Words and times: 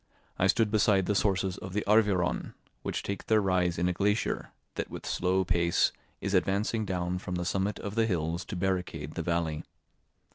I 0.39 0.47
stood 0.47 0.71
beside 0.71 1.05
the 1.05 1.13
sources 1.13 1.59
of 1.59 1.73
the 1.73 1.83
Arveiron, 1.85 2.55
which 2.81 3.03
take 3.03 3.27
their 3.27 3.39
rise 3.39 3.77
in 3.77 3.87
a 3.87 3.93
glacier, 3.93 4.49
that 4.73 4.89
with 4.89 5.05
slow 5.05 5.43
pace 5.45 5.91
is 6.21 6.33
advancing 6.33 6.85
down 6.85 7.19
from 7.19 7.35
the 7.35 7.45
summit 7.45 7.77
of 7.77 7.93
the 7.93 8.07
hills 8.07 8.43
to 8.45 8.55
barricade 8.55 9.11
the 9.13 9.21
valley. 9.21 9.63